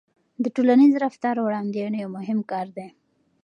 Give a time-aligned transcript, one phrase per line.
[0.43, 2.87] د ټولنیز رفتار وړاندوينه یو مهم کار دی.